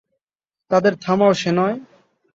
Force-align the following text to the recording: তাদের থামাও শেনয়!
তাদের 0.71 0.93
থামাও 1.03 1.33
শেনয়! 1.41 1.75